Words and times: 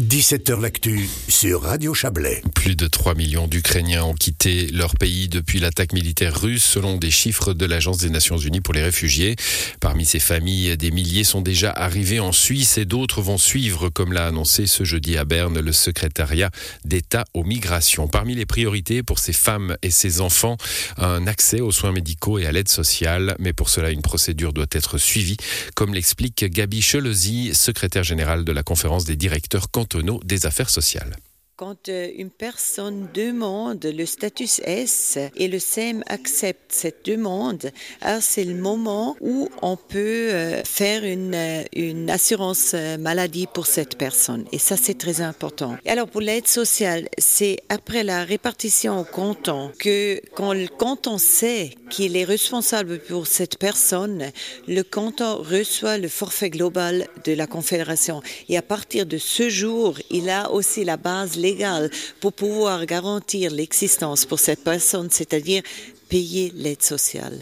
17h 0.00 0.60
L'actu 0.60 1.08
sur 1.26 1.62
Radio 1.62 1.92
Chablais. 1.92 2.40
Plus 2.54 2.76
de 2.76 2.86
3 2.86 3.16
millions 3.16 3.48
d'Ukrainiens 3.48 4.04
ont 4.04 4.14
quitté 4.14 4.68
leur 4.68 4.94
pays 4.94 5.26
depuis 5.26 5.58
l'attaque 5.58 5.92
militaire 5.92 6.40
russe, 6.40 6.62
selon 6.62 6.98
des 6.98 7.10
chiffres 7.10 7.52
de 7.52 7.66
l'Agence 7.66 7.98
des 7.98 8.08
Nations 8.08 8.36
Unies 8.36 8.60
pour 8.60 8.74
les 8.74 8.82
réfugiés. 8.82 9.34
Parmi 9.80 10.04
ces 10.04 10.20
familles, 10.20 10.76
des 10.76 10.92
milliers 10.92 11.24
sont 11.24 11.40
déjà 11.40 11.72
arrivés 11.72 12.20
en 12.20 12.30
Suisse 12.30 12.78
et 12.78 12.84
d'autres 12.84 13.22
vont 13.22 13.38
suivre, 13.38 13.88
comme 13.88 14.12
l'a 14.12 14.28
annoncé 14.28 14.68
ce 14.68 14.84
jeudi 14.84 15.16
à 15.16 15.24
Berne 15.24 15.58
le 15.58 15.72
secrétariat 15.72 16.52
d'État 16.84 17.24
aux 17.34 17.42
migrations. 17.42 18.06
Parmi 18.06 18.36
les 18.36 18.46
priorités 18.46 19.02
pour 19.02 19.18
ces 19.18 19.32
femmes 19.32 19.76
et 19.82 19.90
ces 19.90 20.20
enfants, 20.20 20.58
un 20.96 21.26
accès 21.26 21.60
aux 21.60 21.72
soins 21.72 21.90
médicaux 21.90 22.38
et 22.38 22.46
à 22.46 22.52
l'aide 22.52 22.68
sociale. 22.68 23.34
Mais 23.40 23.52
pour 23.52 23.68
cela, 23.68 23.90
une 23.90 24.02
procédure 24.02 24.52
doit 24.52 24.66
être 24.70 24.96
suivie, 24.96 25.38
comme 25.74 25.92
l'explique 25.92 26.44
Gabi 26.44 26.82
Chelezi, 26.82 27.52
secrétaire 27.52 28.04
générale 28.04 28.44
de 28.44 28.52
la 28.52 28.62
conférence 28.62 29.04
des 29.04 29.16
directeurs 29.16 29.72
des 30.24 30.46
affaires 30.46 30.70
sociales. 30.70 31.16
Quand 31.58 31.88
euh, 31.88 32.08
une 32.16 32.30
personne 32.30 33.08
demande 33.12 33.84
le 33.84 34.06
statut 34.06 34.46
S 34.62 35.18
et 35.34 35.48
le 35.48 35.58
SEM 35.58 36.04
accepte 36.06 36.70
cette 36.70 37.04
demande, 37.04 37.72
c'est 38.20 38.44
le 38.44 38.54
moment 38.54 39.16
où 39.20 39.48
on 39.60 39.76
peut 39.76 39.98
euh, 39.98 40.62
faire 40.62 41.02
une, 41.02 41.34
euh, 41.34 42.06
assurance 42.06 42.76
maladie 43.00 43.48
pour 43.52 43.66
cette 43.66 43.98
personne. 43.98 44.44
Et 44.52 44.58
ça, 44.58 44.76
c'est 44.76 44.96
très 44.96 45.20
important. 45.20 45.76
Alors, 45.84 46.06
pour 46.06 46.20
l'aide 46.20 46.46
sociale, 46.46 47.08
c'est 47.18 47.56
après 47.70 48.04
la 48.04 48.22
répartition 48.22 49.00
au 49.00 49.04
canton 49.04 49.72
que 49.80 50.20
quand 50.36 50.52
le 50.52 50.68
canton 50.68 51.18
sait 51.18 51.70
qu'il 51.90 52.16
est 52.16 52.24
responsable 52.24 53.00
pour 53.00 53.26
cette 53.26 53.58
personne, 53.58 54.30
le 54.68 54.82
canton 54.82 55.38
reçoit 55.38 55.98
le 55.98 56.08
forfait 56.08 56.50
global 56.50 57.08
de 57.24 57.32
la 57.32 57.48
Confédération. 57.48 58.22
Et 58.48 58.56
à 58.56 58.62
partir 58.62 59.06
de 59.06 59.18
ce 59.18 59.48
jour, 59.48 59.98
il 60.10 60.30
a 60.30 60.52
aussi 60.52 60.84
la 60.84 60.96
base 60.96 61.34
légale 61.34 61.47
pour 62.20 62.32
pouvoir 62.32 62.86
garantir 62.86 63.50
l'existence 63.50 64.24
pour 64.24 64.38
cette 64.38 64.64
personne, 64.64 65.10
c'est-à-dire 65.10 65.62
payer 66.08 66.52
l'aide 66.54 66.82
sociale. 66.82 67.38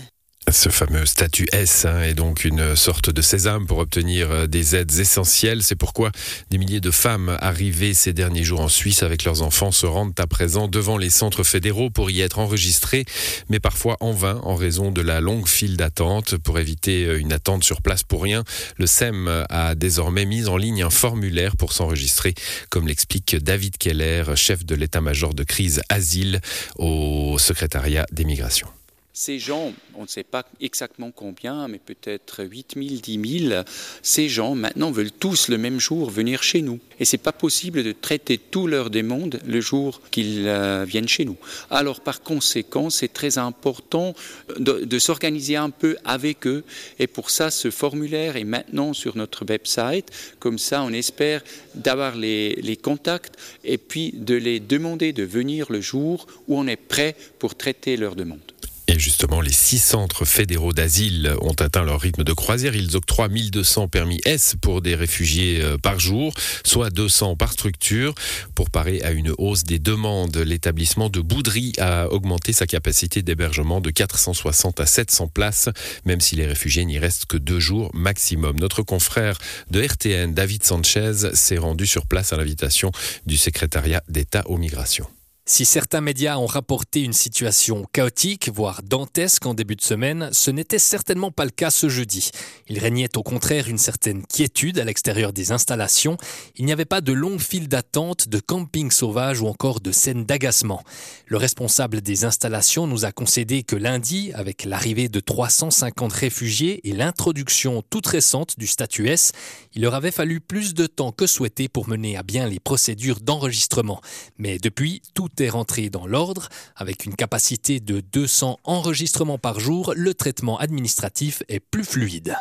Ce 0.48 0.68
fameux 0.68 1.06
statut 1.06 1.48
S 1.50 1.86
hein, 1.86 2.02
est 2.02 2.14
donc 2.14 2.44
une 2.44 2.76
sorte 2.76 3.10
de 3.10 3.20
sésame 3.20 3.66
pour 3.66 3.78
obtenir 3.78 4.30
euh, 4.30 4.46
des 4.46 4.76
aides 4.76 4.92
essentielles. 4.92 5.64
C'est 5.64 5.74
pourquoi 5.74 6.12
des 6.50 6.58
milliers 6.58 6.80
de 6.80 6.92
femmes 6.92 7.36
arrivées 7.40 7.94
ces 7.94 8.12
derniers 8.12 8.44
jours 8.44 8.60
en 8.60 8.68
Suisse 8.68 9.02
avec 9.02 9.24
leurs 9.24 9.42
enfants 9.42 9.72
se 9.72 9.86
rendent 9.86 10.18
à 10.20 10.28
présent 10.28 10.68
devant 10.68 10.98
les 10.98 11.10
centres 11.10 11.42
fédéraux 11.42 11.90
pour 11.90 12.12
y 12.12 12.20
être 12.20 12.38
enregistrés, 12.38 13.06
mais 13.48 13.58
parfois 13.58 13.96
en 13.98 14.12
vain 14.12 14.40
en 14.44 14.54
raison 14.54 14.92
de 14.92 15.02
la 15.02 15.20
longue 15.20 15.48
file 15.48 15.76
d'attente. 15.76 16.36
Pour 16.36 16.60
éviter 16.60 17.06
euh, 17.06 17.18
une 17.18 17.32
attente 17.32 17.64
sur 17.64 17.82
place 17.82 18.04
pour 18.04 18.22
rien, 18.22 18.44
le 18.76 18.86
SEM 18.86 19.44
a 19.50 19.74
désormais 19.74 20.26
mis 20.26 20.46
en 20.46 20.56
ligne 20.56 20.84
un 20.84 20.90
formulaire 20.90 21.56
pour 21.56 21.72
s'enregistrer, 21.72 22.34
comme 22.70 22.86
l'explique 22.86 23.34
David 23.34 23.78
Keller, 23.78 24.22
chef 24.36 24.64
de 24.64 24.76
l'état-major 24.76 25.34
de 25.34 25.42
crise 25.42 25.82
asile 25.88 26.40
au 26.76 27.36
secrétariat 27.38 28.06
des 28.12 28.24
migrations. 28.24 28.75
Ces 29.18 29.38
gens, 29.38 29.72
on 29.94 30.02
ne 30.02 30.08
sait 30.08 30.24
pas 30.24 30.44
exactement 30.60 31.10
combien, 31.10 31.68
mais 31.68 31.78
peut-être 31.78 32.44
8 32.44 32.74
000, 32.76 33.00
10 33.00 33.48
000, 33.48 33.62
ces 34.02 34.28
gens 34.28 34.54
maintenant 34.54 34.90
veulent 34.90 35.10
tous 35.10 35.48
le 35.48 35.56
même 35.56 35.80
jour 35.80 36.10
venir 36.10 36.42
chez 36.42 36.60
nous. 36.60 36.80
Et 37.00 37.06
c'est 37.06 37.16
pas 37.16 37.32
possible 37.32 37.82
de 37.82 37.92
traiter 37.92 38.36
tous 38.36 38.66
leurs 38.66 38.90
demandes 38.90 39.40
le 39.46 39.58
jour 39.62 40.02
qu'ils 40.10 40.46
euh, 40.46 40.84
viennent 40.86 41.08
chez 41.08 41.24
nous. 41.24 41.38
Alors 41.70 42.00
par 42.00 42.20
conséquent, 42.20 42.90
c'est 42.90 43.10
très 43.10 43.38
important 43.38 44.12
de, 44.58 44.98
s'organiser 44.98 45.56
un 45.56 45.70
peu 45.70 45.96
avec 46.04 46.46
eux. 46.46 46.62
Et 46.98 47.06
pour 47.06 47.30
ça, 47.30 47.50
ce 47.50 47.70
formulaire 47.70 48.36
est 48.36 48.44
maintenant 48.44 48.92
sur 48.92 49.16
notre 49.16 49.46
website. 49.46 50.10
Comme 50.40 50.58
ça, 50.58 50.82
on 50.82 50.92
espère 50.92 51.42
d'avoir 51.74 52.16
les, 52.16 52.56
les 52.56 52.76
contacts 52.76 53.36
et 53.64 53.78
puis 53.78 54.12
de 54.12 54.34
les 54.34 54.60
demander 54.60 55.14
de 55.14 55.22
venir 55.22 55.72
le 55.72 55.80
jour 55.80 56.26
où 56.48 56.58
on 56.58 56.66
est 56.66 56.76
prêt 56.76 57.16
pour 57.38 57.54
traiter 57.54 57.96
leurs 57.96 58.14
demandes. 58.14 58.52
Justement, 58.98 59.40
les 59.42 59.52
six 59.52 59.78
centres 59.78 60.24
fédéraux 60.24 60.72
d'asile 60.72 61.36
ont 61.42 61.52
atteint 61.52 61.82
leur 61.82 62.00
rythme 62.00 62.24
de 62.24 62.32
croisière. 62.32 62.74
Ils 62.74 62.96
octroient 62.96 63.28
1200 63.28 63.88
permis 63.88 64.20
S 64.24 64.54
pour 64.60 64.80
des 64.80 64.94
réfugiés 64.94 65.60
euh, 65.60 65.76
par 65.76 66.00
jour, 66.00 66.32
soit 66.64 66.90
200 66.90 67.36
par 67.36 67.52
structure. 67.52 68.14
Pour 68.54 68.70
parer 68.70 69.02
à 69.02 69.10
une 69.10 69.32
hausse 69.36 69.64
des 69.64 69.78
demandes, 69.78 70.36
l'établissement 70.36 71.10
de 71.10 71.20
Boudry 71.20 71.72
a 71.78 72.08
augmenté 72.08 72.52
sa 72.52 72.66
capacité 72.66 73.22
d'hébergement 73.22 73.80
de 73.80 73.90
460 73.90 74.80
à 74.80 74.86
700 74.86 75.28
places, 75.28 75.68
même 76.04 76.20
si 76.20 76.36
les 76.36 76.46
réfugiés 76.46 76.84
n'y 76.84 76.98
restent 76.98 77.26
que 77.26 77.36
deux 77.36 77.60
jours 77.60 77.90
maximum. 77.92 78.58
Notre 78.58 78.82
confrère 78.82 79.38
de 79.70 79.82
RTN, 79.82 80.32
David 80.32 80.64
Sanchez, 80.64 81.34
s'est 81.34 81.58
rendu 81.58 81.86
sur 81.86 82.06
place 82.06 82.32
à 82.32 82.36
l'invitation 82.36 82.92
du 83.26 83.36
secrétariat 83.36 84.02
d'État 84.08 84.42
aux 84.46 84.56
migrations. 84.56 85.06
Si 85.48 85.64
certains 85.64 86.00
médias 86.00 86.38
ont 86.38 86.46
rapporté 86.46 87.02
une 87.02 87.12
situation 87.12 87.86
chaotique, 87.92 88.50
voire 88.52 88.82
dantesque 88.82 89.46
en 89.46 89.54
début 89.54 89.76
de 89.76 89.80
semaine, 89.80 90.28
ce 90.32 90.50
n'était 90.50 90.80
certainement 90.80 91.30
pas 91.30 91.44
le 91.44 91.52
cas 91.52 91.70
ce 91.70 91.88
jeudi. 91.88 92.30
Il 92.68 92.80
régnait 92.80 93.16
au 93.16 93.22
contraire 93.22 93.68
une 93.68 93.78
certaine 93.78 94.26
quiétude 94.26 94.80
à 94.80 94.84
l'extérieur 94.84 95.32
des 95.32 95.52
installations. 95.52 96.16
Il 96.56 96.64
n'y 96.64 96.72
avait 96.72 96.84
pas 96.84 97.00
de 97.00 97.12
longues 97.12 97.38
files 97.38 97.68
d'attente, 97.68 98.28
de 98.28 98.40
camping 98.40 98.90
sauvage 98.90 99.40
ou 99.40 99.46
encore 99.46 99.78
de 99.78 99.92
scènes 99.92 100.24
d'agacement. 100.24 100.82
Le 101.26 101.36
responsable 101.36 102.00
des 102.00 102.24
installations 102.24 102.88
nous 102.88 103.04
a 103.04 103.12
concédé 103.12 103.62
que 103.62 103.76
lundi, 103.76 104.32
avec 104.34 104.64
l'arrivée 104.64 105.08
de 105.08 105.20
350 105.20 106.12
réfugiés 106.12 106.80
et 106.88 106.92
l'introduction 106.92 107.84
toute 107.88 108.08
récente 108.08 108.58
du 108.58 108.66
statut 108.66 109.06
S, 109.06 109.30
il 109.74 109.82
leur 109.82 109.94
avait 109.94 110.10
fallu 110.10 110.40
plus 110.40 110.74
de 110.74 110.86
temps 110.86 111.12
que 111.12 111.28
souhaité 111.28 111.68
pour 111.68 111.88
mener 111.88 112.16
à 112.16 112.24
bien 112.24 112.48
les 112.48 112.58
procédures 112.58 113.20
d'enregistrement. 113.20 114.00
Mais 114.38 114.58
depuis, 114.58 115.02
tout 115.14 115.35
est 115.40 115.50
rentré 115.50 115.90
dans 115.90 116.06
l'ordre. 116.06 116.48
Avec 116.76 117.04
une 117.04 117.14
capacité 117.14 117.80
de 117.80 118.00
200 118.00 118.58
enregistrements 118.64 119.38
par 119.38 119.60
jour, 119.60 119.92
le 119.96 120.14
traitement 120.14 120.58
administratif 120.58 121.42
est 121.48 121.60
plus 121.60 121.84
fluide. 121.84 122.36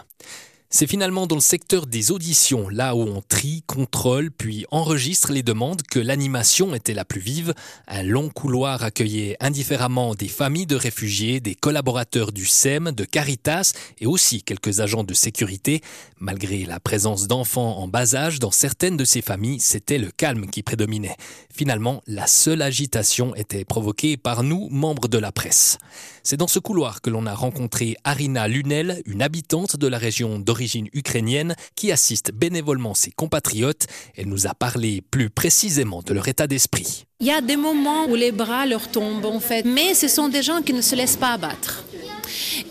C'est 0.71 0.87
finalement 0.87 1.27
dans 1.27 1.35
le 1.35 1.41
secteur 1.41 1.85
des 1.85 2.11
auditions, 2.11 2.69
là 2.69 2.95
où 2.95 3.01
on 3.01 3.21
trie, 3.21 3.63
contrôle, 3.67 4.31
puis 4.31 4.65
enregistre 4.71 5.31
les 5.31 5.43
demandes, 5.43 5.83
que 5.83 5.99
l'animation 5.99 6.73
était 6.73 6.95
la 6.95 7.05
plus 7.05 7.21
vive. 7.21 7.53
Un 7.87 8.03
long 8.03 8.29
couloir 8.29 8.83
accueillait 8.83 9.37
indifféremment 9.39 10.15
des 10.15 10.27
familles 10.27 10.65
de 10.65 10.75
réfugiés, 10.75 11.39
des 11.39 11.55
collaborateurs 11.55 12.31
du 12.31 12.45
SEM, 12.45 12.91
de 12.91 13.05
Caritas 13.05 13.73
et 13.99 14.07
aussi 14.07 14.41
quelques 14.41 14.79
agents 14.79 15.03
de 15.03 15.13
sécurité. 15.13 15.81
Malgré 16.19 16.65
la 16.65 16.79
présence 16.79 17.27
d'enfants 17.27 17.77
en 17.77 17.87
bas 17.87 18.15
âge 18.15 18.39
dans 18.39 18.51
certaines 18.51 18.97
de 18.97 19.05
ces 19.05 19.21
familles, 19.21 19.59
c'était 19.59 19.99
le 19.99 20.09
calme 20.11 20.47
qui 20.47 20.63
prédominait. 20.63 21.15
Finalement, 21.53 22.01
la 22.07 22.27
seule 22.27 22.63
agitation 22.63 23.35
était 23.35 23.65
provoquée 23.65 24.17
par 24.17 24.43
nous, 24.43 24.67
membres 24.71 25.07
de 25.07 25.19
la 25.19 25.31
presse. 25.31 25.77
C'est 26.23 26.37
dans 26.37 26.47
ce 26.47 26.59
couloir 26.59 27.01
que 27.01 27.11
l'on 27.11 27.27
a 27.27 27.35
rencontré 27.35 27.95
Arina 28.03 28.47
Lunel, 28.47 29.03
une 29.05 29.21
habitante 29.21 29.77
de 29.77 29.87
la 29.87 29.99
région 29.99 30.39
d'origine 30.55 30.87
ukrainienne 30.93 31.53
qui 31.75 31.91
assiste 31.91 32.31
bénévolement 32.31 32.93
ses 32.93 33.11
compatriotes. 33.11 33.87
Elle 34.15 34.29
nous 34.29 34.47
a 34.47 34.53
parlé 34.53 35.01
plus 35.01 35.29
précisément 35.29 36.01
de 36.01 36.13
leur 36.13 36.29
état 36.29 36.47
d'esprit. 36.47 37.05
Il 37.19 37.27
y 37.27 37.31
a 37.31 37.41
des 37.41 37.57
moments 37.57 38.05
où 38.07 38.15
les 38.15 38.31
bras 38.31 38.65
leur 38.65 38.89
tombent 38.89 39.25
en 39.25 39.41
fait, 39.41 39.65
mais 39.65 39.93
ce 39.93 40.07
sont 40.07 40.29
des 40.29 40.41
gens 40.41 40.61
qui 40.61 40.71
ne 40.71 40.81
se 40.81 40.95
laissent 40.95 41.17
pas 41.17 41.33
abattre. 41.33 41.83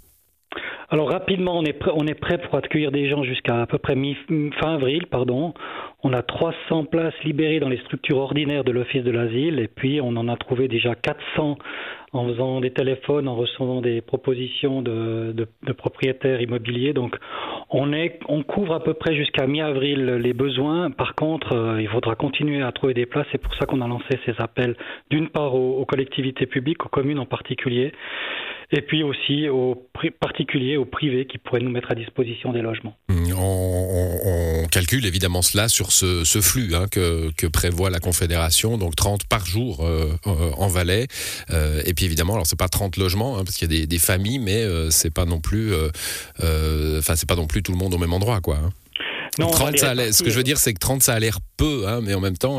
Alors 0.89 1.09
rapidement, 1.09 1.59
on 1.59 1.63
est 1.65 1.73
prêt, 1.73 1.91
on 1.93 2.07
est 2.07 2.15
prêt 2.15 2.39
pour 2.41 2.55
accueillir 2.55 2.91
des 2.91 3.09
gens 3.09 3.23
jusqu'à 3.23 3.61
à 3.61 3.67
peu 3.67 3.77
près 3.77 3.95
mi, 3.95 4.15
fin 4.59 4.75
avril, 4.75 5.05
pardon. 5.11 5.53
On 6.01 6.13
a 6.13 6.21
300 6.21 6.85
places 6.85 7.13
libérées 7.25 7.59
dans 7.59 7.67
les 7.67 7.79
structures 7.79 8.19
ordinaires 8.19 8.63
de 8.63 8.71
l'Office 8.71 9.03
de 9.03 9.11
l'asile 9.11 9.59
et 9.59 9.67
puis 9.67 9.99
on 10.01 10.15
en 10.15 10.29
a 10.29 10.37
trouvé 10.37 10.69
déjà 10.69 10.95
400 10.95 11.57
en 12.13 12.27
faisant 12.27 12.61
des 12.61 12.71
téléphones, 12.71 13.27
en 13.27 13.35
recevant 13.35 13.81
des 13.81 14.01
propositions 14.01 14.81
de, 14.81 15.47
propriétaires 15.77 16.41
immobiliers. 16.41 16.93
Donc 16.93 17.17
on, 17.69 17.93
est, 17.93 18.19
on 18.27 18.43
couvre 18.43 18.73
à 18.73 18.83
peu 18.83 18.93
près 18.93 19.15
jusqu'à 19.15 19.45
mi-avril 19.45 20.05
les 20.05 20.33
besoins. 20.33 20.89
Par 20.89 21.15
contre, 21.15 21.53
euh, 21.53 21.81
il 21.81 21.87
faudra 21.87 22.15
continuer 22.15 22.63
à 22.63 22.71
trouver 22.71 22.93
des 22.93 23.05
places. 23.05 23.27
C'est 23.31 23.41
pour 23.41 23.53
ça 23.55 23.65
qu'on 23.65 23.81
a 23.81 23.87
lancé 23.87 24.19
ces 24.25 24.33
appels, 24.39 24.75
d'une 25.09 25.29
part 25.29 25.53
aux, 25.53 25.85
collectivités 25.85 26.45
publiques, 26.45 26.85
aux 26.85 26.89
communes 26.89 27.19
en 27.19 27.25
particulier, 27.25 27.91
et 28.71 28.81
puis 28.81 29.03
aussi 29.03 29.49
aux 29.49 29.75
particuliers, 30.19 30.77
aux 30.77 30.85
privés 30.85 31.25
qui 31.25 31.37
pourraient 31.37 31.61
nous 31.61 31.71
mettre 31.71 31.91
à 31.91 31.95
disposition 31.95 32.53
des 32.53 32.61
logements. 32.61 32.95
On 33.09 34.58
calcule 34.69 35.05
évidemment 35.05 35.41
cela 35.41 35.67
sur 35.67 35.91
ce, 35.91 36.23
ce 36.23 36.41
flux 36.41 36.75
hein, 36.75 36.85
que, 36.89 37.31
que, 37.35 37.47
prévoit 37.47 37.89
la 37.89 37.99
Confédération, 37.99 38.77
donc 38.77 38.95
30 38.95 39.25
par 39.25 39.45
jour 39.45 39.85
euh, 39.85 40.13
en 40.25 40.67
Valais. 40.67 41.07
Euh, 41.51 41.81
et 41.85 41.93
puis 41.93 42.05
évidemment, 42.05 42.33
alors 42.33 42.47
c'est 42.47 42.57
pas 42.57 42.69
30 42.69 42.97
logements, 42.97 43.37
hein, 43.37 43.43
parce 43.43 43.57
qu'il 43.57 43.71
y 43.71 43.75
a 43.75 43.79
des, 43.79 43.87
des, 43.87 43.99
familles, 43.99 44.39
mais 44.39 44.63
euh, 44.63 44.89
c'est 44.89 45.11
pas 45.11 45.25
non 45.25 45.39
plus, 45.39 45.73
euh, 45.73 45.89
euh, 46.43 46.99
enfin 46.99 47.15
c'est 47.15 47.27
pas 47.27 47.35
non 47.35 47.47
plus 47.47 47.63
tout 47.63 47.71
le 47.71 47.77
monde 47.77 47.93
au 47.93 47.97
même 47.97 48.13
endroit, 48.13 48.41
quoi. 48.41 48.57
Hein. 48.57 48.71
Non, 49.37 49.51
30, 49.51 49.77
ça 49.77 49.91
allait, 49.91 50.11
ce 50.11 50.23
que 50.23 50.29
je 50.29 50.35
veux 50.35 50.43
dire, 50.43 50.57
c'est 50.57 50.73
que 50.73 50.79
30 50.79 51.03
ça 51.03 51.13
a 51.13 51.19
l'air 51.19 51.39
peu, 51.57 51.87
hein, 51.87 52.01
mais 52.03 52.13
en 52.13 52.19
même 52.19 52.37
temps. 52.37 52.57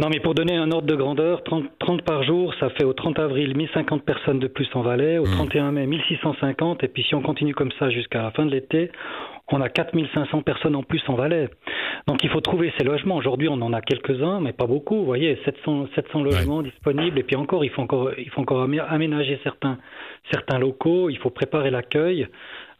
Non, 0.00 0.08
mais 0.08 0.18
pour 0.18 0.34
donner 0.34 0.56
un 0.56 0.70
ordre 0.70 0.86
de 0.86 0.94
grandeur, 0.94 1.44
30, 1.44 1.64
30, 1.78 2.02
par 2.02 2.22
jour, 2.22 2.54
ça 2.58 2.70
fait 2.70 2.84
au 2.84 2.94
30 2.94 3.18
avril 3.18 3.54
1050 3.54 4.02
personnes 4.02 4.38
de 4.38 4.46
plus 4.46 4.66
en 4.72 4.80
Valais, 4.80 5.18
au 5.18 5.26
mmh. 5.26 5.32
31 5.32 5.72
mai 5.72 5.86
1650, 5.86 6.82
et 6.82 6.88
puis 6.88 7.02
si 7.02 7.14
on 7.14 7.20
continue 7.20 7.54
comme 7.54 7.70
ça 7.78 7.90
jusqu'à 7.90 8.22
la 8.22 8.30
fin 8.30 8.46
de 8.46 8.50
l'été, 8.50 8.90
on 9.48 9.60
a 9.60 9.68
4500 9.68 10.40
personnes 10.40 10.74
en 10.74 10.82
plus 10.82 11.02
en 11.08 11.16
Valais. 11.16 11.50
Donc 12.06 12.24
il 12.24 12.30
faut 12.30 12.40
trouver 12.40 12.72
ces 12.78 12.84
logements. 12.84 13.16
Aujourd'hui, 13.16 13.48
on 13.50 13.60
en 13.60 13.74
a 13.74 13.82
quelques-uns, 13.82 14.40
mais 14.40 14.54
pas 14.54 14.66
beaucoup. 14.66 14.96
Vous 14.96 15.04
voyez, 15.04 15.38
700, 15.44 15.88
700 15.94 16.22
logements 16.22 16.58
ouais. 16.58 16.70
disponibles. 16.70 17.18
Et 17.18 17.22
puis 17.22 17.36
encore, 17.36 17.62
il 17.62 17.70
faut 17.70 17.82
encore, 17.82 18.10
il 18.16 18.30
faut 18.30 18.40
encore 18.40 18.62
aménager 18.88 19.38
certains, 19.42 19.76
certains 20.32 20.58
locaux. 20.58 21.10
Il 21.10 21.18
faut 21.18 21.28
préparer 21.28 21.70
l'accueil. 21.70 22.26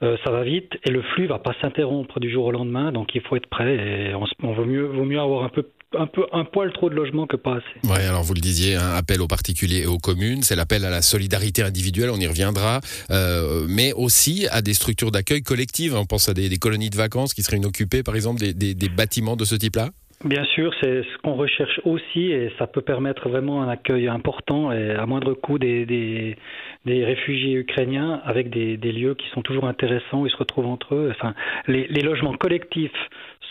Euh, 0.03 0.17
ça 0.25 0.31
va 0.31 0.45
vite 0.45 0.73
et 0.85 0.91
le 0.91 1.03
flux 1.15 1.27
va 1.27 1.39
pas 1.39 1.53
s'interrompre 1.61 2.21
du 2.21 2.31
jour 2.31 2.47
au 2.47 2.53
lendemain. 2.53 2.91
Donc 2.93 3.15
il 3.15 3.21
faut 3.21 3.37
être 3.37 3.49
prêt. 3.49 3.75
Et 3.75 4.15
on, 4.15 4.53
vaut 4.53 4.65
mieux, 4.65 5.21
avoir 5.21 5.45
un 5.45 5.49
peu 5.49 5.67
un 5.99 6.07
peu 6.07 6.25
un 6.33 6.45
poil 6.45 6.73
trop 6.73 6.89
de 6.89 6.95
logements 6.95 7.27
que 7.27 7.35
pas 7.35 7.57
assez. 7.57 7.81
Oui, 7.83 8.01
alors 8.07 8.23
vous 8.23 8.35
le 8.35 8.41
disiez, 8.41 8.77
un 8.77 8.95
appel 8.95 9.21
aux 9.21 9.27
particuliers 9.27 9.83
et 9.83 9.87
aux 9.87 9.99
communes, 9.99 10.43
c'est 10.43 10.55
l'appel 10.55 10.85
à 10.85 10.91
la 10.91 11.03
solidarité 11.03 11.63
individuelle, 11.63 12.11
on 12.11 12.21
y 12.21 12.29
reviendra, 12.29 12.81
euh, 13.11 13.67
mais 13.69 13.93
aussi 13.95 14.47
à 14.53 14.63
des 14.63 14.73
structures 14.73 15.11
d'accueil 15.11 15.43
collectives. 15.43 15.97
On 15.97 16.07
pense 16.07 16.29
à 16.29 16.35
des, 16.35 16.49
colonies 16.59 16.91
de 16.91 16.97
vacances 16.97 17.35
qui 17.35 17.43
seraient 17.43 17.57
inoccupées, 17.57 18.05
par 18.05 18.15
exemple, 18.15 18.41
des 18.41 18.89
bâtiments 18.89 19.35
de 19.35 19.45
ce 19.45 19.57
type-là? 19.57 19.91
Bien 20.23 20.45
sûr, 20.45 20.75
c'est 20.83 21.03
ce 21.03 21.19
qu'on 21.23 21.33
recherche 21.33 21.81
aussi 21.87 22.31
et 22.31 22.53
ça 22.59 22.67
peut 22.67 22.83
permettre 22.83 23.31
vraiment 23.31 23.63
un 23.63 23.69
accueil 23.69 24.07
important 24.07 24.71
et 24.71 24.91
à 24.91 25.07
moindre 25.07 25.33
coût 25.33 25.59
des, 25.59 25.87
des, 25.87 27.05
réfugiés 27.07 27.55
ukrainiens 27.55 28.21
avec 28.25 28.51
des, 28.51 28.77
lieux 28.77 29.15
qui 29.15 29.27
sont 29.31 29.41
toujours 29.41 29.65
intéressants 29.65 30.21
où 30.21 30.27
ils 30.27 30.31
se 30.31 30.37
retrouvent 30.37 30.67
entre 30.67 30.95
eux. 30.95 31.11
Enfin, 31.11 31.35
les, 31.69 31.87
les 31.87 32.03
logements 32.03 32.35
collectifs 32.35 32.93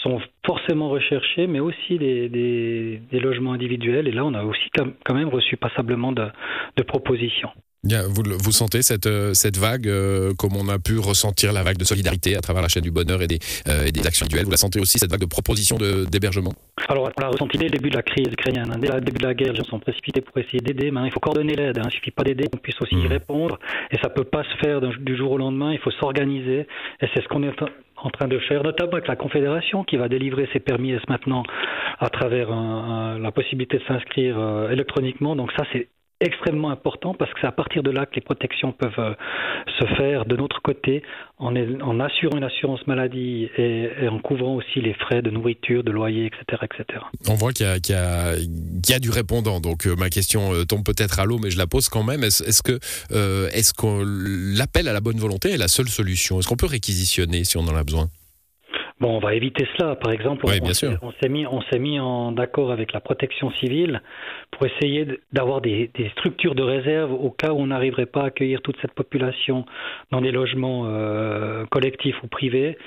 sont 0.04 0.21
forcément 0.45 0.89
recherchés, 0.89 1.48
mais 1.48 1.60
aussi 1.60 1.98
des, 1.98 2.30
des, 2.30 3.01
des, 3.12 3.19
logements 3.19 3.54
individuels. 3.54 4.07
Et 4.07 4.12
là, 4.12 4.24
on 4.24 4.36
a 4.36 4.44
aussi 4.44 4.69
quand 4.75 5.16
même 5.16 5.30
reçu 5.30 5.57
passablement 5.57 6.12
de, 6.12 6.27
de 6.77 6.83
propositions. 6.83 7.50
Bien, 7.81 8.01
vous, 8.09 8.23
vous 8.43 8.51
sentez 8.51 8.81
cette, 8.81 9.07
cette 9.33 9.57
vague, 9.57 9.87
euh, 9.87 10.33
comme 10.37 10.57
on 10.57 10.67
a 10.67 10.79
pu 10.79 10.99
ressentir 10.99 11.53
la 11.53 11.63
vague 11.63 11.77
de 11.77 11.85
solidarité 11.85 12.35
à 12.35 12.41
travers 12.41 12.61
la 12.61 12.67
chaîne 12.67 12.83
du 12.83 12.91
bonheur 12.91 13.21
et 13.21 13.27
des, 13.27 13.39
euh, 13.69 13.85
et 13.85 13.93
des 13.93 14.05
actions 14.05 14.25
individuelles 14.25 14.45
Vous 14.45 14.51
la 14.51 14.57
sentez 14.57 14.81
aussi, 14.81 14.99
cette 14.99 15.09
vague 15.09 15.21
de 15.21 15.25
propositions 15.25 15.77
d'hébergement? 15.77 16.51
Alors, 16.89 17.09
on 17.17 17.21
l'a 17.21 17.29
ressenti 17.29 17.57
dès 17.57 17.65
le 17.65 17.71
début 17.71 17.89
de 17.89 17.95
la 17.95 18.01
crise 18.01 18.27
ukrainienne. 18.27 18.75
Dès 18.81 18.91
le 18.91 18.99
début 18.99 19.19
de 19.19 19.27
la 19.27 19.33
guerre, 19.33 19.53
les 19.53 19.59
gens 19.59 19.63
sont 19.63 19.79
précipités 19.79 20.19
pour 20.19 20.37
essayer 20.39 20.59
d'aider. 20.59 20.91
Maintenant, 20.91 21.07
il 21.07 21.13
faut 21.13 21.21
coordonner 21.21 21.55
l'aide. 21.55 21.77
Hein. 21.77 21.83
Il 21.83 21.87
ne 21.87 21.91
suffit 21.91 22.11
pas 22.11 22.23
d'aider, 22.23 22.49
on 22.53 22.57
puisse 22.57 22.81
aussi 22.81 22.97
mmh. 22.97 23.05
y 23.05 23.07
répondre. 23.07 23.57
Et 23.91 23.95
ça 24.03 24.09
ne 24.09 24.13
peut 24.13 24.25
pas 24.25 24.43
se 24.43 24.57
faire 24.61 24.81
du 24.81 25.15
jour 25.15 25.31
au 25.31 25.37
lendemain. 25.37 25.71
Il 25.71 25.79
faut 25.79 25.91
s'organiser. 25.91 26.67
Et 27.01 27.07
c'est 27.13 27.23
ce 27.23 27.27
qu'on 27.29 27.43
est 27.43 27.55
en 27.95 28.09
train 28.09 28.27
de 28.27 28.39
faire, 28.39 28.63
notamment 28.63 28.93
avec 28.93 29.07
la 29.07 29.15
Confédération 29.15 29.85
qui 29.85 29.95
va 29.95 30.09
délivrer 30.09 30.49
ses 30.51 30.59
permis 30.59 30.91
S 30.91 31.01
maintenant 31.07 31.43
à 31.99 32.09
travers 32.09 32.51
un, 32.51 33.15
un, 33.15 33.19
la 33.19 33.31
possibilité 33.31 33.77
de 33.77 33.83
s'inscrire 33.87 34.37
euh, 34.37 34.69
électroniquement. 34.69 35.37
Donc 35.37 35.51
ça, 35.57 35.63
c'est 35.71 35.87
extrêmement 36.21 36.69
important 36.69 37.13
parce 37.13 37.31
que 37.33 37.39
c'est 37.42 37.48
à 37.48 37.51
partir 37.51 37.81
de 37.81 37.92
là 37.92 38.06
que 38.06 38.16
les 38.16 38.21
protections 38.21 38.71
peuvent 38.74 38.92
euh, 39.00 39.13
se 39.80 39.86
faire 39.95 40.25
de 40.25 40.36
notre 40.36 40.62
côté 40.62 41.01
en, 41.38 41.56
assurant 42.00 42.38
une 42.38 42.44
assurance 42.44 42.86
maladie 42.88 43.50
et, 43.57 43.89
en 44.10 44.19
couvrant 44.19 44.56
aussi 44.56 44.81
les 44.81 44.94
frais 44.94 45.21
de 45.21 45.30
nourriture, 45.30 45.83
de 45.83 45.92
loyer, 45.92 46.25
etc. 46.25 46.63
etc. 46.63 47.00
On 47.30 47.36
voit 47.36 47.54
qu'il 47.54 47.66
y, 47.66 47.81
qu 47.81 47.94
y, 47.94 48.94
a 48.94 49.00
du 49.00 49.10
répondant, 49.10 49.62
donc 49.62 49.88
euh, 49.88 49.95
ma 49.95 50.10
question 50.10 50.54
euh, 50.54 50.66
tombe 50.66 50.83
peut-être 50.83 51.19
à 51.19 51.25
l'eau, 51.25 51.39
mais 51.42 51.51
je 51.51 51.57
la 51.57 51.68
pose 51.68 51.88
quand 51.88 52.04
même. 52.04 52.24
Est-ce 52.24 52.44
est 52.44 52.63
que, 52.63 52.80
que 53.81 54.57
l'appel 54.57 54.89
à 54.89 54.94
la 54.94 55.00
bonne 55.00 55.18
volonté 55.18 55.51
est 55.51 55.57
la 55.57 55.69
seule 55.69 55.88
solution? 55.88 56.39
Est-ce 56.39 56.48
qu'on 56.48 56.57
peut 56.57 56.66
réquisitionner 56.66 57.45
si 57.45 57.57
on 57.57 57.62
en 57.62 57.75
a 57.75 57.83
besoin? 57.83 58.07
Bon, 58.99 59.15
on 59.15 59.19
va 59.19 59.33
éviter 59.33 59.65
cela. 59.77 59.95
Par 59.95 60.11
exemple, 60.11 60.45
oui, 60.45 60.59
on, 60.61 61.07
on 61.07 61.11
s'est 61.21 61.29
mis, 61.29 61.47
on 61.47 61.61
s'est 61.61 61.79
mis 61.79 61.99
en 62.01 62.35
accord 62.35 62.69
avec 62.69 62.91
la 62.91 62.99
protection 62.99 63.49
civile 63.51 64.01
pour 64.51 64.65
essayer 64.65 65.07
d'avoir 65.31 65.61
des, 65.61 65.89
des, 65.93 66.09
structures 66.09 66.53
de 66.53 66.63
réserve 66.63 67.13
au 67.13 67.29
cas 67.29 67.53
où 67.53 67.59
on 67.59 67.67
n'arriverait 67.67 68.07
pas 68.07 68.23
à 68.23 68.25
accueillir 68.25 68.61
toute 68.61 68.75
cette 68.81 68.91
population 68.91 69.65
dans 70.11 70.19
des 70.19 70.31
logements 70.31 70.83
euh, 70.87 71.65
collectifs 71.68 72.21
ou 72.23 72.27
privés. 72.27 72.77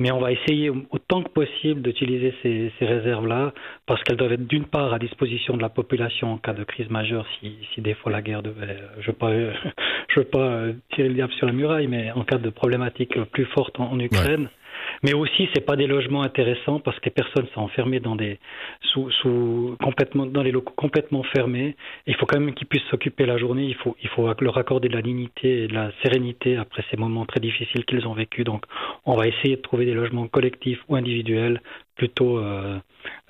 Mais 0.00 0.10
on 0.10 0.18
va 0.18 0.32
essayer 0.32 0.70
autant 0.90 1.22
que 1.22 1.28
possible 1.28 1.82
d'utiliser 1.82 2.34
ces, 2.42 2.72
ces 2.78 2.86
réserves-là 2.86 3.52
parce 3.86 4.02
qu'elles 4.02 4.16
doivent 4.16 4.32
être 4.32 4.46
d'une 4.46 4.64
part 4.64 4.94
à 4.94 4.98
disposition 4.98 5.56
de 5.56 5.62
la 5.62 5.68
population 5.68 6.32
en 6.32 6.38
cas 6.38 6.54
de 6.54 6.64
crise 6.64 6.88
majeure 6.88 7.26
si, 7.38 7.58
si 7.74 7.82
des 7.82 7.94
fois 7.94 8.10
la 8.10 8.22
guerre 8.22 8.42
devait, 8.42 8.78
je 8.98 9.08
veux 9.08 9.16
pas, 9.16 9.30
je 10.08 10.20
veux 10.20 10.26
pas 10.26 10.62
tirer 10.94 11.08
le 11.08 11.14
diable 11.14 11.32
sur 11.34 11.46
la 11.46 11.52
muraille, 11.52 11.86
mais 11.86 12.10
en 12.12 12.24
cas 12.24 12.38
de 12.38 12.48
problématique 12.50 13.22
plus 13.24 13.44
forte 13.44 13.78
en, 13.78 13.92
en 13.92 14.00
Ukraine. 14.00 14.44
Ouais 14.44 14.59
mais 15.02 15.14
aussi 15.14 15.48
c'est 15.54 15.64
pas 15.64 15.76
des 15.76 15.86
logements 15.86 16.22
intéressants 16.22 16.80
parce 16.80 16.98
que 16.98 17.06
les 17.06 17.10
personnes 17.10 17.46
sont 17.54 17.60
enfermées 17.60 18.00
dans 18.00 18.16
des 18.16 18.38
sous, 18.82 19.10
sous 19.10 19.76
complètement 19.82 20.26
dans 20.26 20.42
les 20.42 20.52
locaux 20.52 20.74
complètement 20.76 21.22
fermés. 21.22 21.76
Il 22.06 22.14
faut 22.16 22.26
quand 22.26 22.38
même 22.38 22.54
qu'ils 22.54 22.66
puissent 22.66 22.88
s'occuper 22.90 23.26
la 23.26 23.38
journée. 23.38 23.64
Il 23.64 23.74
faut 23.76 23.96
il 24.02 24.08
faut 24.10 24.28
leur 24.40 24.58
accorder 24.58 24.88
de 24.88 24.94
la 24.94 25.02
dignité 25.02 25.64
et 25.64 25.68
de 25.68 25.74
la 25.74 25.90
sérénité 26.02 26.56
après 26.56 26.84
ces 26.90 26.96
moments 26.96 27.26
très 27.26 27.40
difficiles 27.40 27.84
qu'ils 27.84 28.06
ont 28.06 28.14
vécu. 28.14 28.44
Donc 28.44 28.64
on 29.06 29.16
va 29.16 29.26
essayer 29.26 29.56
de 29.56 29.62
trouver 29.62 29.86
des 29.86 29.94
logements 29.94 30.28
collectifs 30.28 30.80
ou 30.88 30.96
individuels 30.96 31.60
plutôt 31.96 32.38
euh, 32.38 32.78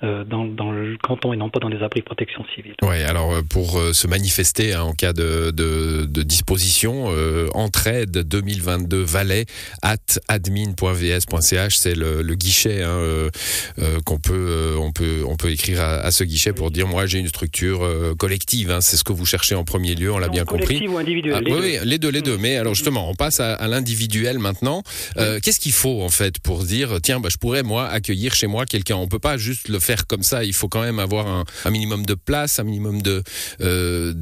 dans, 0.01 0.45
dans, 0.45 0.71
le 0.71 0.97
canton 0.97 1.31
et 1.31 1.37
non 1.37 1.49
pas 1.49 1.59
dans 1.59 1.67
les 1.67 1.83
abris 1.83 1.99
de 1.99 2.05
protection 2.05 2.43
civile. 2.55 2.73
Ouais, 2.81 3.03
alors 3.03 3.33
euh, 3.33 3.41
pour 3.47 3.77
euh, 3.79 3.93
se 3.93 4.07
manifester 4.07 4.73
hein, 4.73 4.83
en 4.83 4.93
cas 4.93 5.13
de, 5.13 5.51
de, 5.51 6.05
de 6.05 6.23
disposition, 6.23 7.07
euh, 7.09 7.47
entraide 7.53 8.11
2022 8.11 9.01
Valais 9.01 9.45
at 9.81 9.97
admin.vs.ch, 10.27 11.75
c'est 11.75 11.95
le, 11.95 12.21
le, 12.21 12.35
guichet 12.35 12.81
hein, 12.81 12.89
euh, 12.89 13.29
qu'on 14.05 14.19
peut 14.19 14.75
on 14.79 14.91
peut 14.91 15.23
on 15.27 15.35
peut 15.35 15.51
écrire 15.51 15.81
à, 15.81 15.95
à 15.97 16.11
ce 16.11 16.23
guichet 16.23 16.53
pour 16.53 16.71
dire 16.71 16.87
moi 16.87 17.05
j'ai 17.05 17.19
une 17.19 17.27
structure 17.27 17.87
collective. 18.17 18.71
Hein, 18.71 18.81
c'est 18.81 18.97
ce 18.97 19.03
que 19.03 19.13
vous 19.13 19.25
cherchez 19.25 19.55
en 19.55 19.63
premier 19.63 19.95
lieu, 19.95 20.11
on 20.11 20.17
l'a 20.17 20.29
bien 20.29 20.45
compris. 20.45 20.87
ou 20.87 20.97
individuel. 20.97 21.35
Ah, 21.37 21.41
les, 21.41 21.53
oui, 21.53 21.59
deux. 21.59 21.65
oui, 21.65 21.77
les 21.83 21.97
deux, 21.97 22.09
les 22.09 22.21
deux. 22.21 22.37
Mais 22.37 22.57
alors 22.57 22.73
justement, 22.73 23.09
on 23.09 23.15
passe 23.15 23.39
à, 23.39 23.53
à 23.53 23.67
l'individuel 23.67 24.39
maintenant. 24.39 24.83
Qu'est-ce 25.15 25.59
qu'il 25.59 25.73
faut 25.73 26.01
en 26.01 26.09
fait 26.09 26.39
pour 26.39 26.63
dire 26.63 26.97
tiens, 27.01 27.19
bah, 27.19 27.29
je 27.31 27.37
pourrais 27.37 27.63
moi 27.63 27.87
accueillir 27.87 28.33
chez 28.33 28.47
moi 28.47 28.65
quelqu'un? 28.65 28.95
On 28.95 29.07
peut 29.07 29.19
pas 29.19 29.37
juste 29.37 29.60
le 29.69 29.79
faire 29.79 30.07
comme 30.07 30.23
ça. 30.23 30.43
Il 30.43 30.53
faut 30.53 30.67
quand 30.67 30.81
même 30.81 30.99
avoir 30.99 31.27
un, 31.27 31.43
un 31.65 31.71
minimum 31.71 32.05
de 32.05 32.15
place, 32.15 32.59
un 32.59 32.63
minimum 32.63 33.01
de 33.01 33.21
euh, 33.61 34.13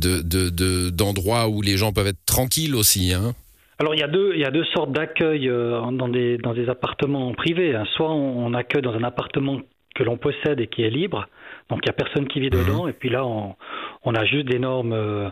d'endroits 0.91 1.45
de, 1.45 1.49
de, 1.49 1.55
où 1.55 1.61
les 1.61 1.77
gens 1.77 1.91
peuvent 1.91 2.07
être 2.07 2.25
tranquilles 2.25 2.75
aussi. 2.75 3.13
Hein. 3.13 3.33
Alors 3.79 3.95
il 3.95 3.99
y 3.99 4.03
a 4.03 4.07
deux, 4.07 4.33
il 4.33 4.41
y 4.41 4.45
a 4.45 4.51
deux 4.51 4.65
sortes 4.65 4.91
d'accueil 4.91 5.47
euh, 5.47 5.79
dans, 5.91 6.09
des, 6.09 6.37
dans 6.37 6.53
des 6.53 6.69
appartements 6.69 7.33
privés. 7.33 7.75
Hein. 7.75 7.85
Soit 7.95 8.11
on, 8.11 8.45
on, 8.45 8.53
accueille 8.53 8.81
dans 8.81 8.93
un 8.93 9.03
appartement 9.03 9.61
que 9.95 10.03
l'on 10.03 10.17
possède 10.17 10.59
et 10.59 10.67
qui 10.67 10.83
est 10.83 10.89
libre, 10.89 11.27
donc 11.69 11.79
il 11.83 11.87
n'y 11.87 11.91
a 11.91 11.93
personne 11.93 12.27
qui 12.27 12.39
vit 12.39 12.49
dedans, 12.49 12.85
mmh. 12.85 12.89
et 12.89 12.93
puis 12.93 13.09
là 13.09 13.25
on, 13.25 13.55
on 14.03 14.15
a 14.15 14.25
juste 14.25 14.47
des 14.47 14.59
normes, 14.59 14.93
euh, 14.93 15.29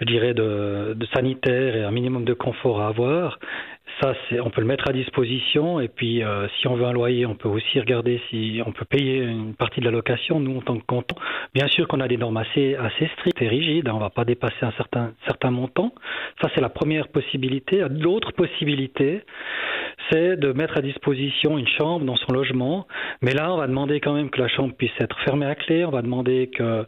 je 0.00 0.06
dirais, 0.06 0.34
de, 0.34 0.94
de 0.94 1.06
sanitaire 1.14 1.76
et 1.76 1.84
un 1.84 1.90
minimum 1.90 2.24
de 2.24 2.34
confort 2.34 2.80
à 2.80 2.88
avoir. 2.88 3.38
Ça, 4.02 4.14
on 4.44 4.50
peut 4.50 4.60
le 4.60 4.66
mettre 4.66 4.88
à 4.88 4.92
disposition. 4.92 5.78
Et 5.78 5.86
puis, 5.86 6.24
euh, 6.24 6.48
si 6.58 6.66
on 6.66 6.74
veut 6.74 6.86
un 6.86 6.92
loyer, 6.92 7.24
on 7.24 7.36
peut 7.36 7.48
aussi 7.48 7.78
regarder 7.78 8.20
si 8.30 8.60
on 8.66 8.72
peut 8.72 8.84
payer 8.84 9.18
une 9.18 9.54
partie 9.54 9.78
de 9.78 9.84
la 9.84 9.92
location, 9.92 10.40
nous, 10.40 10.58
en 10.58 10.60
tant 10.60 10.76
que 10.76 10.84
canton. 10.84 11.14
Bien 11.54 11.68
sûr 11.68 11.86
qu'on 11.86 12.00
a 12.00 12.08
des 12.08 12.16
normes 12.16 12.36
assez, 12.36 12.76
strictes 13.18 13.40
et 13.40 13.46
rigides. 13.46 13.86
Hein, 13.86 13.92
on 13.92 13.98
ne 13.98 14.02
va 14.02 14.10
pas 14.10 14.24
dépasser 14.24 14.56
un 14.62 14.72
certain, 14.72 15.50
montant. 15.50 15.94
Ça, 16.40 16.48
c'est 16.52 16.60
la 16.60 16.68
première 16.68 17.08
possibilité. 17.08 17.84
L'autre 17.90 18.32
possibilité, 18.32 19.22
c'est 20.10 20.36
de 20.36 20.52
mettre 20.52 20.78
à 20.78 20.80
disposition 20.80 21.56
une 21.56 21.68
chambre 21.68 22.04
dans 22.04 22.16
son 22.16 22.32
logement. 22.32 22.88
Mais 23.20 23.34
là, 23.34 23.52
on 23.52 23.58
va 23.58 23.68
demander 23.68 24.00
quand 24.00 24.14
même 24.14 24.30
que 24.30 24.40
la 24.40 24.48
chambre 24.48 24.74
puisse 24.74 24.90
être 24.98 25.16
fermée 25.20 25.46
à 25.46 25.54
clé. 25.54 25.84
On 25.84 25.90
va 25.90 26.02
demander 26.02 26.50
que 26.52 26.84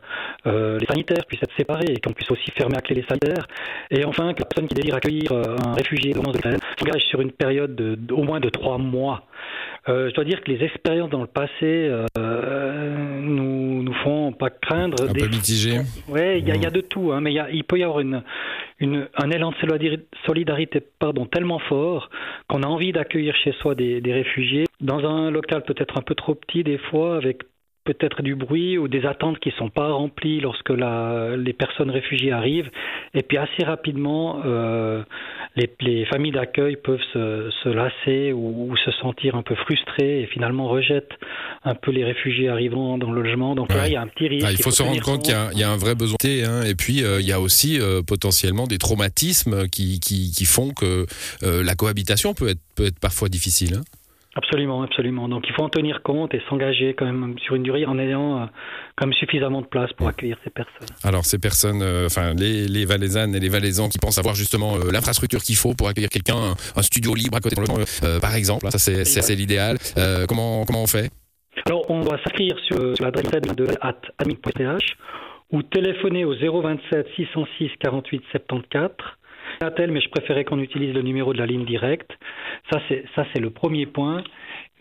euh, 0.47 0.79
les 0.81 0.87
sanitaires 0.87 1.27
puissent 1.29 1.43
être 1.43 1.57
séparés 1.57 1.93
et 1.93 2.01
qu'on 2.01 2.13
puisse 2.13 2.31
aussi 2.33 2.51
fermer 2.57 2.77
à 2.77 2.81
clé 2.81 2.97
les 2.97 3.05
sanitaires. 3.05 3.47
Et 3.93 4.05
enfin, 4.05 4.33
que 4.35 4.41
la 4.41 4.47
personne 4.47 4.67
qui 4.67 4.75
désire 4.75 4.97
accueillir 4.97 5.31
euh, 5.31 5.57
un 5.65 5.75
réfugié 5.75 6.13
dans 6.13 6.33
Ukraine 6.33 6.59
sur 6.99 7.21
une 7.21 7.33
période 7.33 7.75
de, 7.75 8.13
au 8.13 8.23
moins 8.23 8.41
de 8.41 8.49
trois 8.49 8.79
mois. 8.79 9.25
Euh, 9.89 10.09
je 10.09 10.15
dois 10.15 10.25
dire 10.25 10.41
que 10.43 10.51
les 10.51 10.65
expériences 10.65 11.11
dans 11.11 11.21
le 11.21 11.27
passé 11.27 11.51
euh, 11.63 12.07
nous, 13.21 13.83
nous 13.83 13.95
font 14.03 14.33
pas 14.33 14.49
craindre. 14.51 15.03
Un 15.03 15.13
des... 15.13 15.21
peu 15.21 15.29
mitigé. 15.29 15.81
Ouais, 16.09 16.39
il 16.39 16.49
y, 16.49 16.51
a, 16.51 16.57
y 16.57 16.67
a 16.67 16.71
de 16.71 16.81
tout, 16.81 17.13
hein, 17.13 17.21
mais 17.21 17.33
y 17.33 17.39
a, 17.39 17.51
il 17.51 17.65
peut 17.65 17.79
y 17.79 17.83
avoir 17.83 18.01
une, 18.01 18.23
une, 18.81 19.09
un 19.17 19.31
élan 19.31 19.51
de 19.51 20.01
solidarité 20.25 20.83
pardon, 20.99 21.27
tellement 21.27 21.59
fort 21.59 22.09
qu'on 22.49 22.63
a 22.63 22.67
envie 22.67 22.93
d'accueillir 22.93 23.35
chez 23.37 23.53
soi 23.61 23.75
des, 23.75 24.01
des 24.01 24.13
réfugiés 24.13 24.65
dans 24.81 25.05
un 25.05 25.31
local 25.31 25.63
peut-être 25.65 25.99
un 25.99 26.03
peu 26.03 26.15
trop 26.15 26.35
petit 26.35 26.65
des 26.65 26.79
fois, 26.79 27.17
avec 27.17 27.43
peut-être 27.85 28.23
du 28.23 28.35
bruit 28.35 28.79
ou 28.79 28.89
des 28.89 29.05
attentes 29.05 29.39
qui 29.39 29.51
ne 29.51 29.55
sont 29.55 29.69
pas 29.69 29.93
remplies 29.93 30.41
lorsque 30.41 30.71
la, 30.71 31.37
les 31.37 31.53
personnes 31.53 31.91
réfugiées 31.91 32.33
arrivent. 32.33 32.71
Et 33.13 33.23
puis 33.23 33.37
assez 33.37 33.63
rapidement, 33.65 34.41
euh, 34.45 35.03
les, 35.55 35.71
les, 35.81 36.07
familles 36.07 36.33
d'accueil 36.33 36.77
peuvent 36.77 37.03
se, 37.13 37.51
se 37.63 37.69
lasser 37.69 38.33
ou, 38.33 38.71
ou, 38.71 38.77
se 38.79 38.91
sentir 38.93 39.37
un 39.37 39.43
peu 39.43 39.55
frustrées 39.55 40.23
et 40.23 40.27
finalement 40.27 40.67
rejettent 40.67 41.13
un 41.65 41.75
peu 41.75 41.91
les 41.91 42.05
réfugiés 42.05 42.49
arrivant 42.49 42.97
dans 42.97 43.11
le 43.11 43.23
logement. 43.23 43.55
Donc 43.55 43.69
ouais. 43.71 43.77
là, 43.77 43.87
il 43.87 43.93
y 43.93 43.97
a 43.97 44.01
un 44.01 44.09
petit 44.09 44.29
risque. 44.29 44.47
Ah, 44.49 44.53
il 44.53 44.57
faut, 44.57 44.65
faut 44.65 44.71
se 44.71 44.83
rendre 44.83 45.03
compte 45.03 45.23
qu'il 45.23 45.35
y, 45.55 45.61
y, 45.61 45.63
a 45.63 45.71
un 45.71 45.77
vrai 45.77 45.95
besoin. 45.95 46.17
Hein, 46.25 46.63
et 46.65 46.75
puis, 46.75 47.05
euh, 47.05 47.21
il 47.21 47.27
y 47.27 47.33
a 47.33 47.41
aussi 47.41 47.79
euh, 47.79 48.03
potentiellement 48.03 48.67
des 48.67 48.79
traumatismes 48.79 49.69
qui, 49.69 50.01
qui, 50.01 50.33
qui 50.33 50.45
font 50.47 50.71
que 50.73 51.07
la 51.43 51.75
cohabitation 51.75 52.35
peut 52.35 52.49
être, 52.49 52.61
peut 52.75 52.87
être 52.87 52.99
parfois 52.99 53.29
difficile. 53.29 53.75
Hein. 53.77 53.83
Absolument, 54.37 54.83
absolument. 54.83 55.29
Donc 55.29 55.45
il 55.49 55.55
faut 55.55 55.63
en 55.63 55.69
tenir 55.69 56.03
compte 56.03 56.35
et 56.35 56.43
s'engager 56.49 56.95
quand 56.95 57.05
même 57.05 57.39
sur 57.39 57.55
une 57.55 57.63
durée 57.63 57.87
en 57.87 57.99
ayant 57.99 58.43
euh, 58.43 58.47
quand 58.97 59.07
même 59.07 59.15
suffisamment 59.15 59.61
de 59.61 59.67
place 59.67 59.93
pour 59.93 60.09
accueillir 60.09 60.37
ces 60.43 60.51
personnes. 60.51 60.89
Alors 61.05 61.25
ces 61.25 61.39
personnes, 61.39 61.83
euh, 61.83 62.07
enfin 62.07 62.35
les, 62.35 62.67
les 62.67 62.85
Valaisannes 62.85 63.35
et 63.37 63.41
les 63.41 63.49
Valaisans 63.49 63.89
qui 63.89 63.99
pensent 63.99 64.19
avoir 64.19 64.35
justement 64.35 64.75
euh, 64.75 64.91
l'infrastructure 64.93 65.41
qu'il 65.41 65.55
faut 65.55 65.75
pour 65.75 65.89
accueillir 65.89 66.11
quelqu'un, 66.11 66.37
un, 66.37 66.55
un, 66.77 66.83
studio 66.83 67.15
libre 67.15 67.37
à 67.37 67.41
côté 67.41 67.55
de 67.55 68.21
par 68.21 68.35
exemple, 68.35 68.71
ça 68.71 68.79
c'est 68.79 69.05
c'est 69.05 69.35
l'idéal. 69.37 69.79
comment 70.29 70.65
comment 70.65 70.83
on 70.83 70.87
fait? 70.87 71.11
Alors 71.67 71.89
on 71.89 72.01
doit 72.01 72.19
s'inscrire 72.25 72.57
sur, 72.67 72.97
sur 72.97 73.05
l'adresse 73.05 73.31
de 73.31 73.67
admin.ch 74.19 74.97
ou 75.53 75.63
téléphoner 75.63 76.25
au 76.25 76.35
027 76.35 77.07
606 77.17 77.71
48 77.81 78.23
74 78.33 78.91
Tel, 79.77 79.91
mais 79.91 80.01
je 80.01 80.09
préférais 80.09 80.45
qu'on 80.45 80.59
utilise 80.59 80.95
le 80.95 81.03
numéro 81.03 81.33
de 81.33 81.39
la 81.39 81.47
ligne 81.47 81.65
directe. 81.65 82.11
Ça, 82.71 82.81
c'est 82.89 83.41
le 83.41 83.51
premier 83.51 83.87
point. 83.87 84.23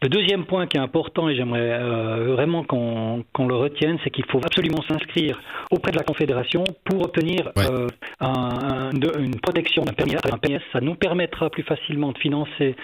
Le 0.04 0.10
deuxième 0.10 0.44
point 0.44 0.68
qui 0.68 0.76
est 0.76 0.82
important 0.82 1.30
et 1.30 1.36
j'aimerais 1.38 1.62
euh, 1.62 2.34
vraiment 2.34 2.66
qu'on 2.66 3.24
qu 3.34 3.48
le 3.48 3.56
retienne, 3.56 3.98
c'est 4.04 4.10
qu'il 4.10 4.26
faut 4.26 4.42
absolument 4.44 4.82
s'inscrire 4.82 5.42
auprès 5.72 5.94
de 5.94 5.98
la 5.98 6.04
Confédération 6.04 6.66
pour 6.84 7.06
obtenir 7.06 7.54
ouais. 7.56 7.64
euh, 7.72 7.88
un, 8.20 8.28
un, 8.28 8.90
de, 8.90 9.18
une 9.18 9.40
protection 9.40 9.86
d'un 9.86 9.94
permis. 9.94 10.16
Ça 10.74 10.82
nous 10.82 10.96
permettra 10.96 11.50
plus 11.50 11.64
facilement 11.64 12.12
de 12.12 12.18
financer 12.18 12.76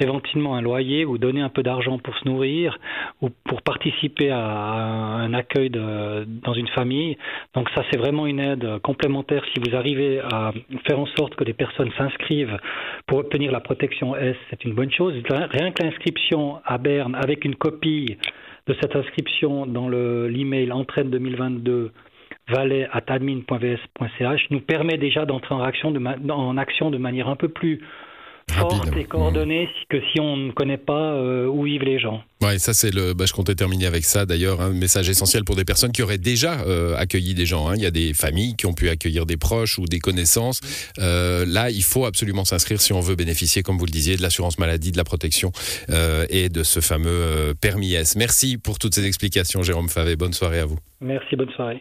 éventuellement 0.00 0.56
un 0.56 0.62
loyer 0.62 1.04
ou 1.04 1.16
donner 1.16 1.42
un 1.42 1.48
peu 1.48 1.62
d'argent 1.62 1.98
pour 1.98 2.16
se 2.16 2.26
nourrir 2.28 2.76
ou 3.22 3.30
pour 3.44 3.62
participer 3.62 4.30
à 4.30 4.40
un 4.40 5.32
accueil 5.32 5.70
de, 5.70 6.24
dans 6.26 6.54
une 6.54 6.66
famille. 6.68 7.16
Donc 7.54 7.70
ça, 7.76 7.84
c'est 7.92 7.98
vraiment 7.98 8.26
une 8.26 8.40
aide 8.40 8.78
complémentaire 8.82 9.44
si 9.54 9.60
vous 9.60 9.76
arrivez 9.76 10.18
à 10.32 10.50
faire 10.88 10.98
en 10.98 11.06
sorte 11.06 11.36
que 11.36 11.44
les 11.44 11.54
personnes 11.54 11.92
s'inscrivent 11.96 12.58
pour 13.06 13.18
obtenir 13.18 13.52
la 13.52 13.60
protection 13.60 14.16
S, 14.16 14.34
c'est 14.50 14.64
une 14.64 14.74
bonne 14.74 14.90
chose. 14.90 15.14
Rien 15.30 15.70
que 15.70 15.84
l'inscription 15.84 16.58
à 16.64 16.78
Berne 16.78 17.14
avec 17.14 17.44
une 17.44 17.54
copie 17.54 18.16
de 18.66 18.74
cette 18.80 18.96
inscription 18.96 19.66
dans 19.66 19.88
l'email 19.88 20.66
le, 20.66 20.72
entraîne 20.72 21.10
2022 21.10 21.92
valet 22.48 22.88
at 22.92 23.04
admin.vs.ch 23.08 24.50
nous 24.50 24.60
permet 24.60 24.98
déjà 24.98 25.24
d'entrer 25.24 25.54
en 25.54 25.62
en 25.62 26.56
action 26.56 26.90
de 26.90 26.98
manière 26.98 27.28
un 27.28 27.36
peu 27.36 27.48
plus 27.48 27.80
forte 28.50 28.84
Rapide. 28.84 28.96
et 28.98 29.04
coordonnée 29.04 29.64
mmh. 29.64 29.84
que 29.88 30.00
si 30.12 30.20
on 30.20 30.36
ne 30.36 30.52
connaît 30.52 30.78
pas 30.78 31.14
euh, 31.14 31.46
où 31.46 31.64
vivent 31.64 31.82
les 31.82 31.98
gens. 31.98 32.22
Ouais, 32.42 32.58
ça 32.58 32.74
c'est 32.74 32.94
le. 32.94 33.14
Bah, 33.14 33.24
je 33.26 33.32
comptais 33.32 33.54
terminer 33.54 33.86
avec 33.86 34.04
ça 34.04 34.26
d'ailleurs, 34.26 34.60
un 34.60 34.70
message 34.70 35.08
essentiel 35.08 35.44
pour 35.44 35.56
des 35.56 35.64
personnes 35.64 35.92
qui 35.92 36.02
auraient 36.02 36.18
déjà 36.18 36.60
euh, 36.62 36.96
accueilli 36.96 37.34
des 37.34 37.46
gens. 37.46 37.68
Hein. 37.68 37.74
Il 37.76 37.82
y 37.82 37.86
a 37.86 37.90
des 37.90 38.14
familles 38.14 38.54
qui 38.56 38.66
ont 38.66 38.74
pu 38.74 38.88
accueillir 38.88 39.26
des 39.26 39.36
proches 39.36 39.78
ou 39.78 39.86
des 39.86 39.98
connaissances. 39.98 40.60
Euh, 40.98 41.44
là, 41.46 41.70
il 41.70 41.82
faut 41.82 42.04
absolument 42.04 42.44
s'inscrire 42.44 42.80
si 42.80 42.92
on 42.92 43.00
veut 43.00 43.16
bénéficier, 43.16 43.62
comme 43.62 43.78
vous 43.78 43.86
le 43.86 43.90
disiez, 43.90 44.16
de 44.16 44.22
l'assurance 44.22 44.58
maladie, 44.58 44.92
de 44.92 44.96
la 44.96 45.04
protection 45.04 45.52
et 46.28 46.48
de 46.48 46.62
ce 46.62 46.80
fameux 46.80 47.54
permis 47.60 47.94
S. 47.94 48.16
Merci 48.16 48.58
pour 48.58 48.78
toutes 48.78 48.94
ces 48.94 49.06
explications, 49.06 49.62
Jérôme 49.62 49.88
Favet. 49.88 50.16
Bonne 50.16 50.32
soirée 50.32 50.60
à 50.60 50.66
vous. 50.66 50.78
Merci, 51.00 51.36
bonne 51.36 51.50
soirée. 51.50 51.80